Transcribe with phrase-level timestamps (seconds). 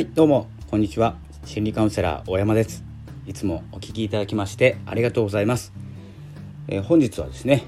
[0.00, 1.18] はいどうもこんにちは。
[1.44, 2.82] 心理カウンセラー大山です。
[3.26, 5.74] いつもお聞きいただきましてありがとうございます、
[6.68, 7.64] えー、本日はですね、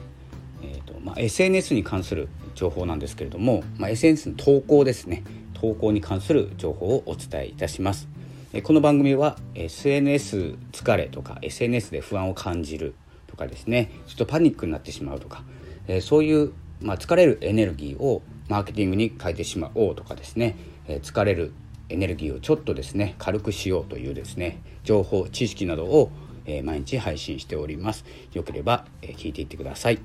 [0.62, 5.24] えーとまあ、SNS に関する情報なんですけれども、まあ、SNS の投稿ですね。
[5.52, 8.08] 投稿に関する情報をお伝えいたします。
[8.54, 12.94] えこの番組は SNS 疲れとか SNS で不安を感じる
[13.26, 15.42] とかですねちょっとパニックになってしまうとか
[15.86, 21.52] えそういう、まあ、疲れるエネルギーをマーケティングに変えてしまおうとかですね疲れる
[21.92, 26.10] エネルギーをちょっとですね軽くしようというですね情報知識などを、
[26.46, 28.04] えー、毎日配信しております。
[28.32, 30.00] よければ、えー、聞いていってください、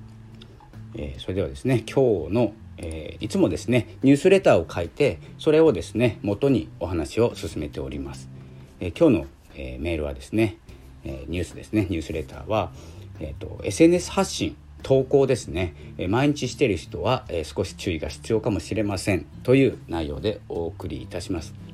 [0.95, 8.29] えー、それではですね今日の、えいつもですねニュースレターを書いてそれをですね元にお話を進めております、
[8.79, 9.25] え今日の、
[9.55, 10.57] えメールはですね、
[11.03, 12.71] えニュースですねニュースレターは、
[13.19, 15.73] えーと、SNS 発信投稿ですね、
[16.07, 21.66] 毎日している人は、少し注意が必要かもしれませんという内容でお送りいたします。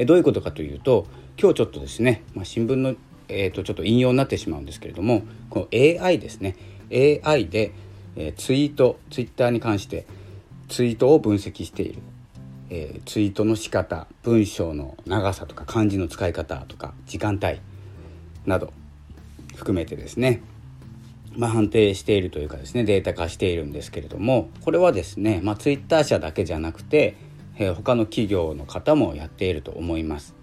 [0.00, 2.94] えどういうことかというと今日ちょっとですね、まあ、新聞の、
[3.26, 6.56] えー、とちょっと引用になってしまうんですけれどもこの AI ですね。
[7.24, 7.72] AI で、
[8.14, 10.06] え、ツイートツイッターに関して
[10.68, 12.00] ツイートを分析している、
[12.70, 17.60] えー、ツイートの仕方文章の長さとか漢字の使い方とか時間帯
[18.46, 18.72] など
[19.56, 20.42] 含めてですね。
[21.36, 27.16] まあ、判定しているというかですねデータ化しているんですけれどもこれはですね、まあ、ツイッター社だけじゃなくて
[27.58, 30.34] えー、他の企業の方もやっていると思います。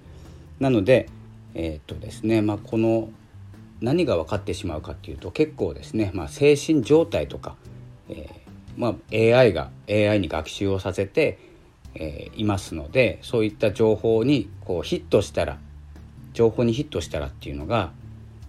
[0.59, 1.09] なので、
[1.53, 3.09] えー、っとですねまあ、この
[3.81, 7.55] 何が分かってしまうかっていうと結構ですね、まあ、精神状態とか、
[8.09, 8.29] え、
[8.77, 11.39] まあ、AI が AI に学習をさせて、
[11.93, 15.57] え、いますのでそういった情報にこうヒットしたら
[16.33, 17.91] 情報にヒットしたらっていうのが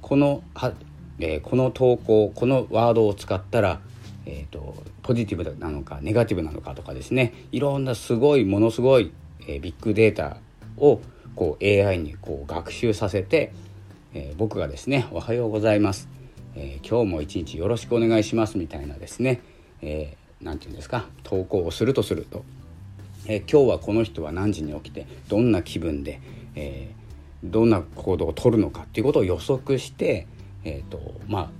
[0.02, 0.72] このは、
[1.20, 3.80] え、この投稿このワードを使ったら
[4.26, 7.32] えーと、ポジティブなのかネガティブなのかとかですね。
[7.52, 10.38] いろんなすごいものすごい、えー、ビッグデータ
[10.76, 11.00] を
[11.36, 13.52] こう AI にこう学習させて、
[14.14, 16.08] えー、僕がですね「おはようございます」
[16.56, 19.40] えー、今日も一日よろしくお願いします」みたいなですね
[19.80, 22.44] 何、えー、て言うんですか投稿をするとすると、
[23.26, 26.20] え今日はこの人は何時に起きてどんな気分で、
[26.54, 26.90] え
[27.44, 30.26] どんな行動をとるのかっていうことを予測して、
[30.64, 31.50] えーとまあ、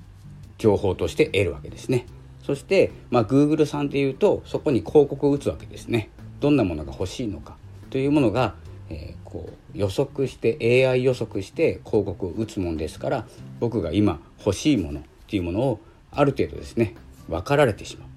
[0.58, 2.06] 情報として得るわけですね。
[2.46, 6.10] そして、まあ、Google さんでいうとそこに広告を打つわけですね。
[6.38, 7.56] どんなものが欲しいのか。
[7.90, 8.54] というものが、
[8.88, 13.26] えー、こう予測して AI 予測して広告を打つもんですから
[13.58, 15.80] 僕が今欲しいものっていうものを
[16.12, 16.94] ある程度ですね
[17.28, 18.08] 分かられてしまう。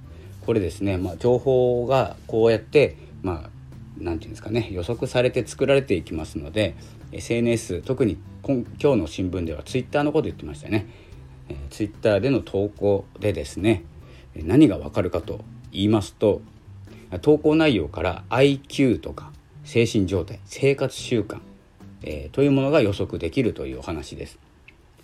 [0.45, 3.49] これですね、まあ、情報がこうやってまあ
[3.97, 6.75] 何て言うんですかね予測されて作られていきますので
[7.11, 10.87] SNS 特に今日の新聞では Twitter のこと言ってましたよね、
[11.49, 13.83] え、Twitter での投稿でですね
[14.43, 15.41] 何がわかるかと
[15.71, 16.41] 言いますと
[17.21, 19.31] 投稿内容から IQ とか
[19.63, 21.39] 精神状態生活習慣、
[22.03, 24.39] えー、というものが予測できるというお話です。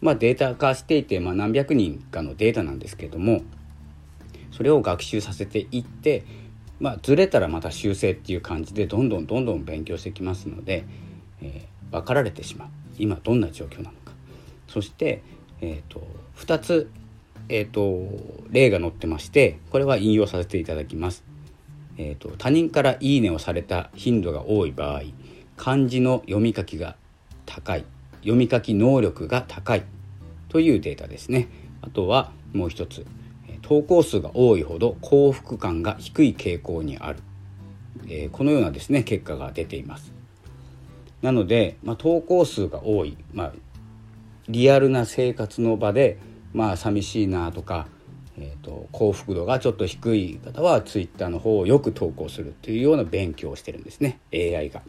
[0.01, 3.41] まあ、データ化していて、まあ、何百人かのデータなんですけども
[4.51, 6.23] それを学習させていって、
[6.79, 10.85] まあ、ずれたらまた修正っていう感じでどんどんどんどん勉強してきますので、
[11.41, 14.13] えー、分かられてしまう今どんな状況なのか
[14.67, 15.23] そして、
[15.61, 16.05] えー、と
[16.37, 16.89] 2つ
[17.49, 18.07] えーと、
[18.49, 21.23] 例が載ってましてこれは引用させていただきます。
[21.97, 25.03] えーと、他人から「いいね」をされた頻度が多い場合
[25.55, 26.97] 漢字の読み書きが
[27.45, 27.85] 高い
[28.19, 29.83] 読み書き能力が高い
[30.49, 31.47] というデータですね。
[31.81, 33.05] あとはもう一つ
[33.61, 37.19] 投稿数が多いほど幸福感が低い傾向にある、
[38.07, 40.13] えー、このようなですね結果が出ています。
[41.21, 43.53] なので、まあ、投稿数が多い、まあ、
[44.47, 46.19] リアルな生活の場で
[46.55, 47.85] まあ寂しいなとか、
[48.37, 54.81] えーと、幸福度がちょっと低い方はツイッターの方をよく投稿するというような勉強をしてるんですね AI が。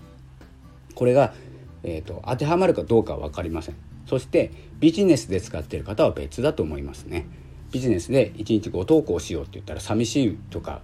[0.94, 1.34] これが、
[1.82, 3.77] えーと、当てはまるかどうかは分かりません。
[4.06, 7.27] そしてビジネスで使っている方は別だと思いますね。
[7.72, 10.83] ビジネスで1日5投稿しようって言ったら寂しいとか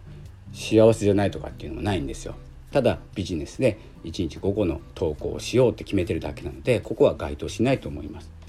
[0.52, 2.34] 幸せじゃないとかっていうのもないんですよ。
[2.72, 8.41] ただビジネスで1日5個の投稿をしようって決めてるだけなのでここは該当しないと思います。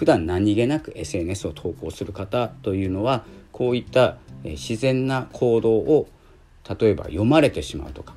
[0.00, 6.08] 普段何気なく SNS を投稿する方というのはこういった自然な行動を
[6.66, 8.14] 例えば読まれてしまうとか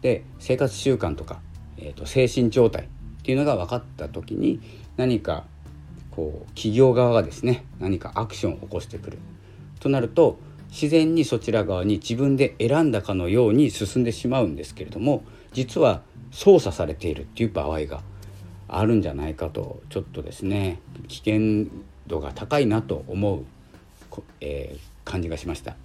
[0.00, 1.38] で生活習慣とか、
[1.78, 4.60] えーと、精神状態っていうのが分かった時に
[4.96, 5.44] 何か
[6.10, 9.18] こう企業側がですね何かアクションを起こしてくる。
[9.78, 10.40] となると
[10.70, 15.22] 自然にそちら側に自分で選んだかのように進んでしまうんですけれども
[15.52, 16.02] 実は
[16.32, 18.02] 操作されているっていう場合が
[18.74, 21.70] あるんじゃないかとちょっとですね危険
[22.06, 23.44] 度が高いなと思う、
[24.40, 25.76] えー、感じがしました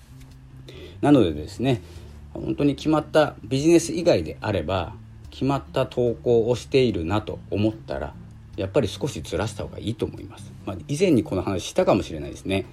[1.00, 1.82] なのでですね
[2.34, 4.94] 本当に決まったビジネス以外であれば
[5.30, 8.14] 決まった投稿をしているなと思ったら
[8.56, 10.50] やっぱり少しずらした方がいいと思います。
[10.64, 12.64] まあ、以前にこの話したかもしれないですね。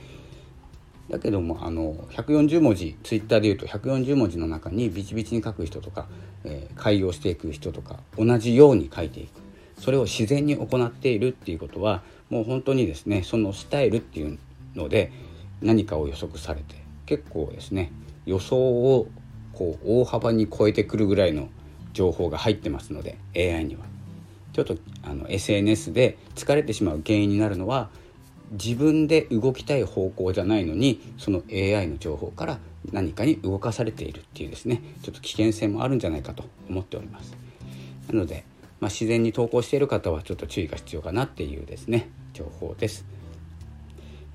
[1.10, 6.08] だけどもあの140文字ツイッターでいうと140文字の中にビチビチに書く人とか、
[6.44, 9.42] えー、改行していく人とか同じように書いていく
[9.80, 14.40] それを自然に行っているっていうことはもう本当にですねそのスタイルっていう
[14.76, 15.12] ので
[15.62, 16.76] 何かを予測されて
[17.06, 17.92] 結構ですね
[18.26, 19.08] 予想を
[19.54, 21.50] こう大幅に超えてくるぐらいの
[21.92, 23.94] 情報が入ってますので AI には。
[24.54, 27.90] ちょっとあの SNS で疲れてしまう原因になるのは
[28.54, 32.60] 自分で動きたい方向じゃないのにその AI の情報から
[32.92, 34.82] 何かに動かされているっていうですね。
[35.04, 37.36] ちょっと危険性もあるんじゃないかと思っております。
[38.10, 38.44] なので、
[38.80, 43.06] まあ、自然に投稿している方はちょっと注意が必要かなっていうですね情報です、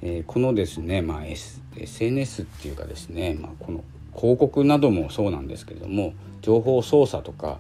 [0.01, 3.85] えー、このですね、まあ、S、SNS っていうかですね、まあ、この
[4.17, 7.59] 広告などもそうなんですけれども情報操作とか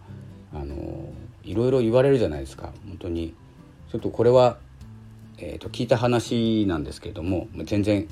[0.54, 1.12] あの
[1.48, 2.72] いろいろ言われるじゃないですか。
[2.86, 3.34] 本当に。
[3.90, 4.58] ちょっとこれは、
[5.40, 8.08] えーと、聞いた話なんですけれども全然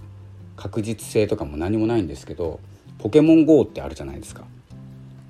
[0.57, 2.61] 確実性とかも何もないんですけど
[2.99, 4.45] ポケモン GO ってあるじゃないですか。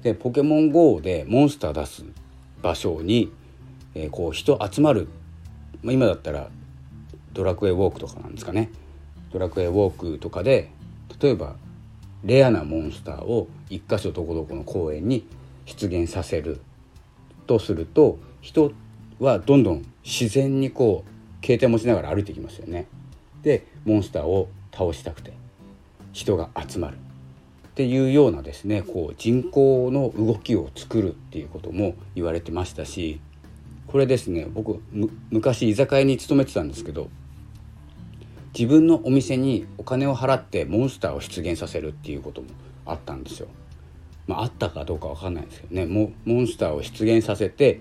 [0.03, 2.05] でポケモン GO でモンスター出す
[2.63, 3.33] 場所に、
[3.95, 5.09] えー、こう人集まる、
[5.83, 6.49] まあ、今だったら
[7.33, 8.71] ドラクエウォークとかなんですかね
[9.33, 10.71] ドラクエウォークとかで
[11.21, 11.57] 例えば
[12.25, 15.27] レアなモンスターを一箇所どこどこの公園に
[15.65, 16.61] 出現させる
[17.47, 18.73] とすると人
[19.19, 21.16] はどんどん自然にこう
[21.47, 22.89] 携帯持ちながら歩いてきますよね。
[23.43, 25.33] でモンスターを倒したくて
[26.13, 26.99] 人が集まるっ
[27.77, 33.21] ていうようなですねこう人口の動きを作るっていうことも言われてましたし
[33.87, 34.83] これですね僕
[35.31, 37.09] 昔居酒屋に勤めてたんですけど
[38.59, 42.49] 自分のお店にお金を払ってモンスターを出現させるっていうことも
[42.87, 43.49] あったんですよ。
[44.27, 47.81] まあ、あったかどうか分かんないですけどねモンスターを出現させて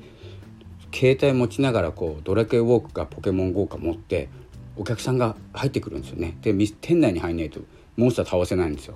[0.95, 4.29] 携帯持ちながらこうドラクエウォークかポケモン GO か持って
[4.77, 6.37] お客さんが入ってくるんですよね。
[6.41, 7.59] で店内に入んないと
[7.97, 8.95] モンスター倒せないんですよ。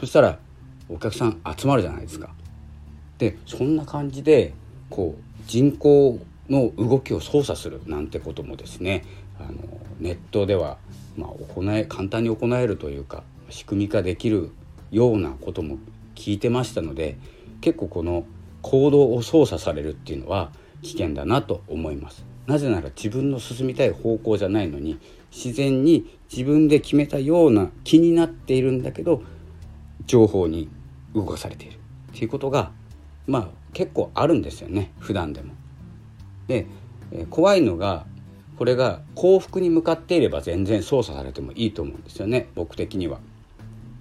[0.00, 0.40] そしたら
[0.88, 2.30] お客さん集まるじゃないですか。
[3.18, 4.52] でそんな感じで
[4.90, 6.18] こう人口
[6.48, 9.04] の動きを操作するなんてこともですね
[9.38, 9.52] あの
[10.00, 10.78] ネットでは、
[11.16, 14.50] まあ、行え簡単に行えるというか仕組み化できる
[14.90, 15.78] ようなことも
[16.14, 17.16] 聞いてましたので
[17.60, 18.24] 結構この
[18.62, 20.50] 行動を操作されるっていうのは
[20.82, 22.24] 危険だなと思います。
[22.46, 24.98] なぜなら自分の進みたい方向じゃないのに
[25.30, 29.22] 自然に自分で決めたような気になっているんだけど
[30.06, 30.68] 情報に
[31.14, 31.76] 動かされている。
[31.76, 32.72] っていうことが
[33.26, 34.92] まあ結構あるんですよね。
[34.98, 35.54] 普段でも。
[36.46, 36.66] で
[37.30, 38.06] 怖いのが
[38.56, 42.48] これが幸福に向かっていれば全然操作されてもいいと思うんですよね。
[42.54, 43.20] 僕的には。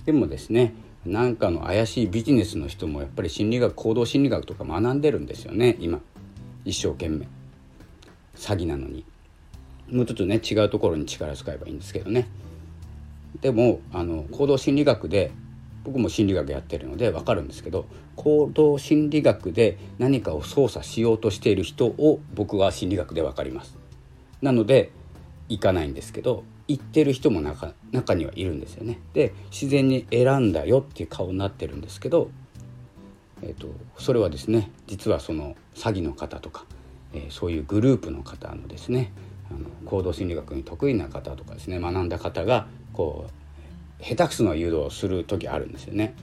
[0.05, 0.73] でもですね
[1.05, 5.99] なんかの怪しいビジネスの人もやっぱり心理学行動心理学とか学んでるんですよね今。
[6.67, 7.27] 一生懸命。
[8.35, 9.05] 詐欺なのに。
[9.89, 12.27] もうちょっとね違うところに力使えばいいんですけどね。
[13.39, 15.31] でもあの行動心理学で
[15.85, 17.85] 僕も心理学やってるので分かるんですけど
[18.17, 23.77] 行動心理学で何かを操作しようとしている人を僕は心理学で分かります。
[24.41, 24.91] なので
[25.47, 27.73] 行かないんですけど言ってる人も中
[28.15, 28.99] にはいるんですよね。
[29.13, 32.29] で自然に選んだよっていう顔になってるんですけど、
[33.41, 33.67] えーと、
[33.97, 36.65] それはですね実はその詐欺の方とか、
[37.13, 39.11] えー、そういうグループの方のですね
[39.51, 43.27] あの行動心理学に得意な方とかですね学んだ方がこ
[43.99, 46.15] う下手くそな誘導をする時あるんですよね。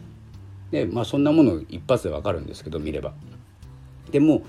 [0.71, 3.14] でまあそんなもの一発でわかるんですけど見れば。
[4.11, 4.42] でも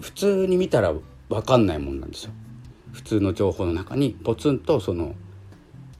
[0.00, 0.94] 普通に見たら
[1.28, 2.32] 分かんないもんなんですよ。
[2.92, 5.14] 普通の情報の中にポツンとその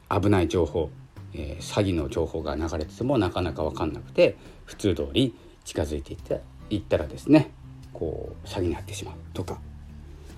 [0.08, 0.90] 危ない情報、
[1.32, 6.36] えー、詐欺の情報が流れててもなかなか分かんなくて普通通り近づいていった
[6.70, 7.50] いったらですね
[7.92, 9.58] こう詐欺に遭ってしまうとか。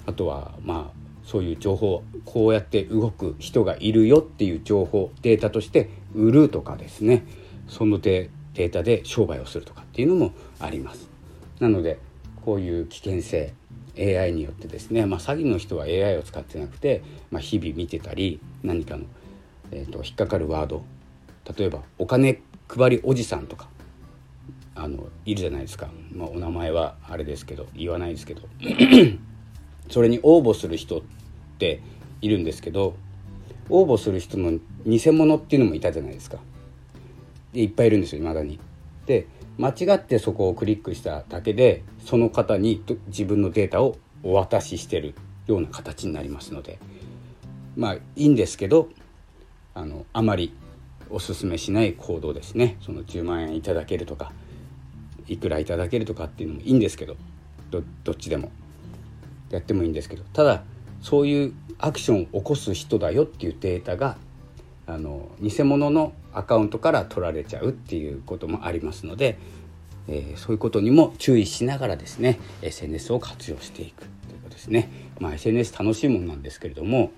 [0.07, 7.27] あとはまあそういう情報こうやって動く人がいるよっていう情報データとして売るとかですね。
[7.69, 11.09] そのデータで商売をするとかっていうのもあります。
[11.59, 11.99] なので
[12.45, 13.53] こういう危険性
[13.99, 19.07] AI によってですね、まあ、詐欺の人は AI を使ってなくて、まあ、日々見てたり何かの、
[19.73, 20.85] えーと、引っかかるワード。
[21.59, 23.69] 例えばお金配りおじさんとか。
[24.77, 28.43] あのいるじゃないですか、まあ、お名前はあれですけど言わないですけど。
[29.91, 31.03] それに応募する人っ
[31.59, 31.81] て
[32.21, 32.97] いるんですけど
[33.69, 36.39] 応募する人の偽物っていうのもいたじゃないですか。
[37.53, 38.59] でいっぱいいるんですよいまだに。
[39.07, 39.27] で
[39.59, 45.15] 間違ってそこをクリックしただけでその方に自分のデータをお渡ししてる
[45.47, 46.79] ような形になりますので。
[47.77, 48.89] まあいいんですけど
[49.75, 50.55] あのあまり
[51.11, 52.77] おすすめしない行動ですね。
[52.81, 54.33] その10万円いただけるとか。
[55.29, 57.17] いくらいただけるとかっていうのもいいんですけど
[57.71, 58.51] どっちでも
[59.51, 60.63] やってもいいんですけどただ
[61.03, 64.17] そういうアクションを起こす人だよっていうデータが
[64.87, 69.39] あの偽物のアカウントから取られちゃうっていうこともありますので、
[70.09, 74.91] えー、そういうことにも注意しながらですね SNS を活用していくということですね。
[75.19, 77.11] まあ、SNS 楽しいもんなんですけれども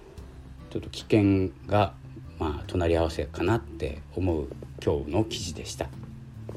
[0.71, 1.95] ちょっと危険が
[2.39, 4.49] まあ隣り合わせかなって思う
[4.85, 5.89] 今日の記事でした。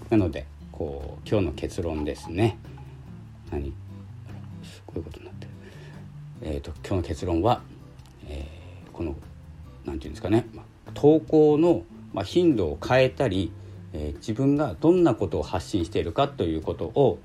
[0.10, 2.58] なのでこう今日の結論ですね。
[3.52, 3.74] 何？
[4.86, 5.52] こういことになってる。
[6.44, 7.62] えーと、今日の結論は、
[8.28, 9.24] えー、この何て
[9.86, 10.48] 言うんですかね、
[10.94, 13.52] 投稿の、ま頻度を変えたり、
[13.94, 17.20] えー、自分がどんなことを発信しているかということを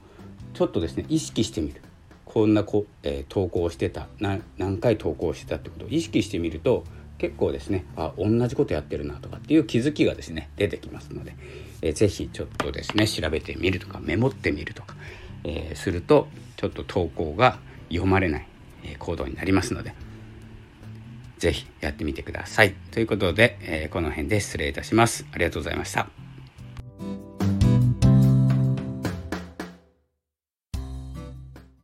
[0.54, 1.82] ちょっとですね意識してみる
[2.24, 4.42] こんなこ、えー、投稿してた何
[4.78, 6.84] 回投稿してたってことを意識してみると
[7.18, 11.34] 結構ですねあ同じことやってるなとかっていう気づきがですね出てきますので、
[11.82, 14.96] えー、ぜひちょっとですね調べてみるとかメモってみるとか、
[15.44, 17.58] えー、するとちょっと投稿が
[17.88, 18.48] 読まれない、
[18.82, 19.94] え行動になりますので
[21.38, 22.74] 是非やってみてください。
[22.90, 25.26] ということで、えこの辺で失礼いたします。
[25.32, 26.25] ありがとうございました。